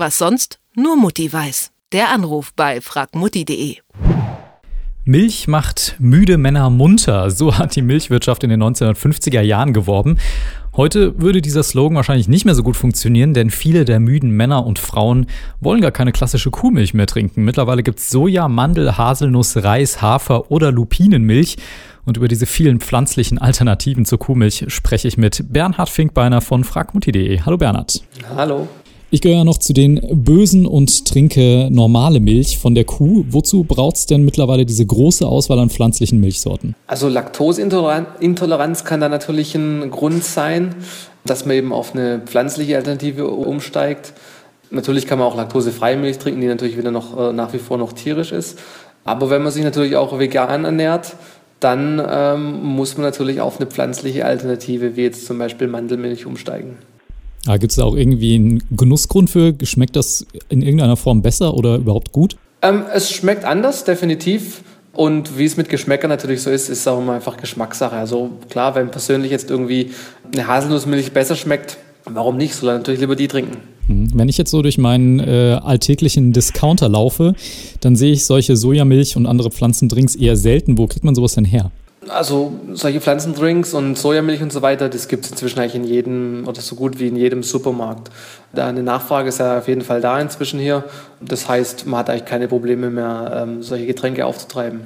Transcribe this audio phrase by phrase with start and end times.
[0.00, 1.72] Was sonst nur Mutti weiß.
[1.92, 3.76] Der Anruf bei fragmutti.de.
[5.04, 7.30] Milch macht müde Männer munter.
[7.30, 10.16] So hat die Milchwirtschaft in den 1950er Jahren geworben.
[10.74, 14.64] Heute würde dieser Slogan wahrscheinlich nicht mehr so gut funktionieren, denn viele der müden Männer
[14.64, 15.26] und Frauen
[15.60, 17.44] wollen gar keine klassische Kuhmilch mehr trinken.
[17.44, 21.58] Mittlerweile gibt es Soja, Mandel, Haselnuss, Reis, Hafer oder Lupinenmilch.
[22.06, 27.42] Und über diese vielen pflanzlichen Alternativen zur Kuhmilch spreche ich mit Bernhard Finkbeiner von fragmutti.de.
[27.42, 28.02] Hallo Bernhard.
[28.34, 28.66] Hallo.
[29.12, 33.24] Ich gehöre ja noch zu den Bösen und trinke normale Milch von der Kuh.
[33.28, 36.76] Wozu braucht es denn mittlerweile diese große Auswahl an pflanzlichen Milchsorten?
[36.86, 40.76] Also Laktoseintoleranz kann da natürlich ein Grund sein,
[41.24, 44.12] dass man eben auf eine pflanzliche Alternative umsteigt.
[44.70, 47.78] Natürlich kann man auch laktosefreie Milch trinken, die natürlich wieder noch äh, nach wie vor
[47.78, 48.60] noch tierisch ist.
[49.02, 51.16] Aber wenn man sich natürlich auch vegan ernährt,
[51.58, 56.78] dann ähm, muss man natürlich auf eine pflanzliche Alternative wie jetzt zum Beispiel Mandelmilch umsteigen.
[57.46, 59.54] Ah, Gibt es da auch irgendwie einen Genussgrund für?
[59.62, 62.36] Schmeckt das in irgendeiner Form besser oder überhaupt gut?
[62.62, 64.62] Ähm, es schmeckt anders, definitiv.
[64.92, 67.96] Und wie es mit Geschmäckern natürlich so ist, ist es auch immer einfach Geschmackssache.
[67.96, 69.92] Also klar, wenn persönlich jetzt irgendwie
[70.32, 72.54] eine Haselnussmilch besser schmeckt, warum nicht?
[72.54, 73.58] Soll er natürlich lieber die trinken.
[73.86, 74.10] Hm.
[74.14, 77.34] Wenn ich jetzt so durch meinen äh, alltäglichen Discounter laufe,
[77.80, 80.76] dann sehe ich solche Sojamilch und andere Pflanzendrinks eher selten.
[80.76, 81.70] Wo kriegt man sowas denn her?
[82.08, 86.48] Also solche Pflanzendrinks und Sojamilch und so weiter, das gibt es inzwischen eigentlich in jedem
[86.48, 88.10] oder so gut wie in jedem Supermarkt.
[88.54, 90.84] Da eine Nachfrage ist ja auf jeden Fall da inzwischen hier.
[91.20, 94.80] Das heißt, man hat eigentlich keine Probleme mehr, ähm, solche Getränke aufzutreiben.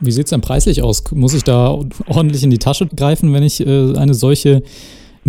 [0.00, 1.02] Wie sieht es denn preislich aus?
[1.10, 4.62] Muss ich da ordentlich in die Tasche greifen, wenn ich äh, eine solche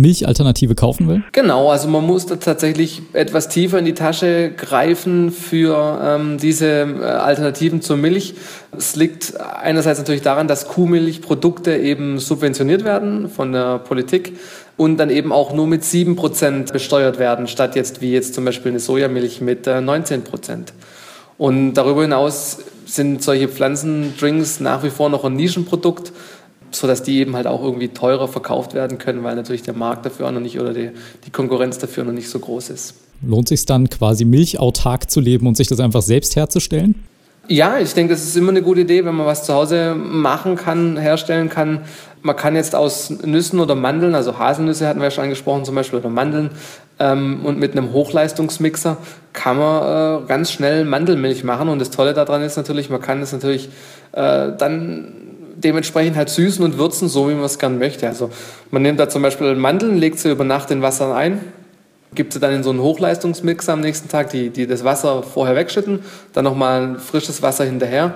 [0.00, 1.22] Milchalternative kaufen will?
[1.32, 6.66] Genau, also man muss da tatsächlich etwas tiefer in die Tasche greifen für ähm, diese
[6.66, 8.34] äh, Alternativen zur Milch.
[8.76, 14.38] Es liegt einerseits natürlich daran, dass Kuhmilchprodukte eben subventioniert werden von der Politik
[14.76, 18.72] und dann eben auch nur mit 7% besteuert werden, statt jetzt wie jetzt zum Beispiel
[18.72, 20.22] eine Sojamilch mit äh, 19%.
[21.36, 26.12] Und darüber hinaus sind solche Pflanzendrinks nach wie vor noch ein Nischenprodukt
[26.70, 30.28] sodass die eben halt auch irgendwie teurer verkauft werden können, weil natürlich der Markt dafür
[30.28, 30.90] auch noch nicht oder die,
[31.24, 32.94] die Konkurrenz dafür noch nicht so groß ist.
[33.22, 36.94] Lohnt sich dann quasi milchautark zu leben und sich das einfach selbst herzustellen?
[37.48, 40.54] Ja, ich denke, das ist immer eine gute Idee, wenn man was zu Hause machen
[40.54, 41.80] kann, herstellen kann.
[42.22, 45.74] Man kann jetzt aus Nüssen oder Mandeln, also Haselnüsse hatten wir ja schon angesprochen zum
[45.74, 46.50] Beispiel, oder Mandeln,
[47.00, 48.98] ähm, und mit einem Hochleistungsmixer
[49.32, 51.68] kann man äh, ganz schnell Mandelmilch machen.
[51.68, 53.68] Und das Tolle daran ist natürlich, man kann es natürlich
[54.12, 55.19] äh, dann
[55.62, 58.06] dementsprechend halt süßen und würzen, so wie man es gern möchte.
[58.08, 58.30] Also
[58.70, 61.40] man nimmt da zum Beispiel Mandeln, legt sie über Nacht in Wasser ein,
[62.14, 65.56] gibt sie dann in so einen Hochleistungsmixer am nächsten Tag, die, die das Wasser vorher
[65.56, 66.00] wegschütten,
[66.32, 68.14] dann nochmal frisches Wasser hinterher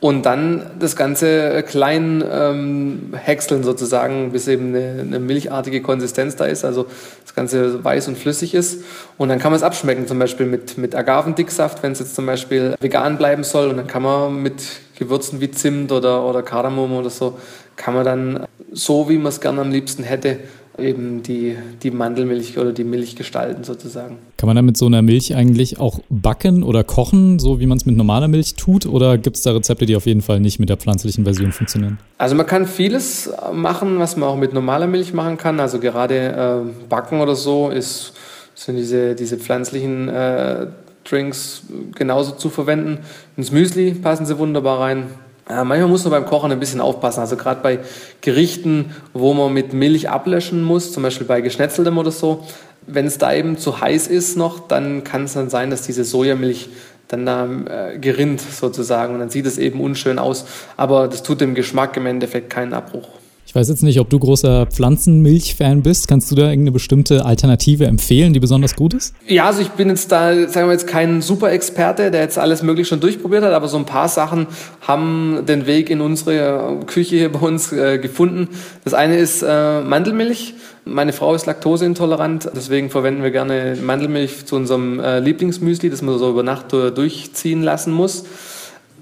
[0.00, 6.44] und dann das Ganze klein ähm, häckseln sozusagen, bis eben eine, eine, milchartige Konsistenz da
[6.44, 6.86] ist, also
[7.24, 8.84] das Ganze weiß und flüssig ist.
[9.16, 12.26] Und dann kann man es abschmecken, zum Beispiel mit, mit Agavendicksaft, wenn es jetzt zum
[12.26, 13.68] Beispiel vegan bleiben soll.
[13.68, 14.62] Und dann kann man mit
[14.98, 17.38] Gewürzen wie Zimt oder, oder Kardamom oder so,
[17.76, 20.38] kann man dann so, wie man es gerne am liebsten hätte,
[20.78, 24.18] eben die, die Mandelmilch oder die Milch gestalten sozusagen.
[24.36, 27.78] Kann man dann mit so einer Milch eigentlich auch backen oder kochen, so wie man
[27.78, 28.86] es mit normaler Milch tut?
[28.86, 31.98] Oder gibt es da Rezepte, die auf jeden Fall nicht mit der pflanzlichen Version funktionieren?
[32.18, 35.60] Also man kann vieles machen, was man auch mit normaler Milch machen kann.
[35.60, 38.12] Also gerade äh, Backen oder so ist,
[38.54, 40.66] sind diese, diese pflanzlichen äh,
[41.04, 41.62] Drinks
[41.94, 42.98] genauso zu verwenden.
[43.36, 45.04] Ins Müsli passen sie wunderbar rein.
[45.48, 47.20] Äh, manchmal muss man beim Kochen ein bisschen aufpassen.
[47.20, 47.80] Also gerade bei
[48.20, 52.44] Gerichten, wo man mit Milch ablöschen muss, zum Beispiel bei Geschnetzeltem oder so,
[52.86, 56.04] wenn es da eben zu heiß ist noch, dann kann es dann sein, dass diese
[56.04, 56.68] Sojamilch
[57.08, 60.46] dann da äh, gerinnt sozusagen und dann sieht es eben unschön aus.
[60.76, 63.08] Aber das tut dem Geschmack im Endeffekt keinen Abbruch.
[63.46, 66.08] Ich weiß jetzt nicht, ob du großer Pflanzenmilch-Fan bist.
[66.08, 69.14] Kannst du da irgendeine bestimmte Alternative empfehlen, die besonders gut ist?
[69.28, 72.88] Ja, also ich bin jetzt da, sagen wir jetzt, kein Super-Experte, der jetzt alles möglich
[72.88, 74.48] schon durchprobiert hat, aber so ein paar Sachen
[74.80, 78.48] haben den Weg in unsere Küche hier bei uns äh, gefunden.
[78.82, 80.54] Das eine ist äh, Mandelmilch.
[80.84, 86.18] Meine Frau ist laktoseintolerant, deswegen verwenden wir gerne Mandelmilch zu unserem äh, Lieblingsmüsli, das man
[86.18, 88.24] so über Nacht durchziehen lassen muss.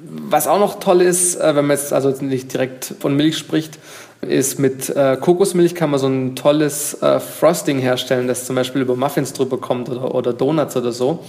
[0.06, 3.78] Was auch noch toll ist, äh, wenn man jetzt also nicht direkt von Milch spricht,
[4.28, 8.82] ist mit äh, Kokosmilch kann man so ein tolles äh, Frosting herstellen, das zum Beispiel
[8.82, 11.20] über Muffins drüber kommt oder, oder Donuts oder so.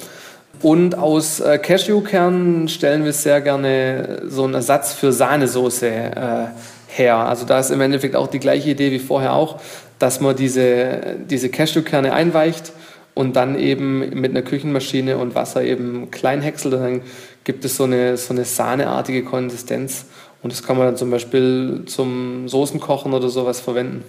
[0.61, 6.45] Und aus äh, Cashewkernen stellen wir sehr gerne so einen Ersatz für Sahnesoße äh,
[6.87, 7.17] her.
[7.17, 9.59] Also da ist im Endeffekt auch die gleiche Idee wie vorher auch,
[9.99, 12.71] dass man diese, diese Cashewkerne einweicht
[13.13, 17.01] und dann eben mit einer Küchenmaschine und Wasser eben klein häckselt und dann
[17.43, 20.05] gibt es so eine, so eine sahneartige Konsistenz.
[20.45, 24.03] Und das kann man dann zum Beispiel zum Soßenkochen oder sowas verwenden.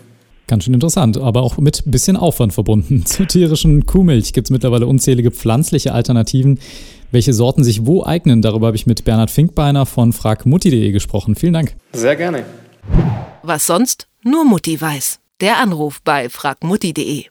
[0.47, 3.07] Ganz schön interessant, aber auch mit bisschen Aufwand verbunden.
[3.07, 6.61] Zur tierischen Kuhmilch gibt es mittlerweile unzählige pflanzliche Alternativen.
[7.11, 11.37] Welche Sorten sich wo eignen, darüber habe ich mit Bernhard Finkbeiner von fragmutti.de gesprochen.
[11.37, 11.75] Vielen Dank.
[11.95, 12.45] Sehr gerne.
[13.43, 14.07] Was sonst?
[14.23, 15.21] Nur Mutti weiß.
[15.41, 17.29] Der Anruf bei fragmutti.de.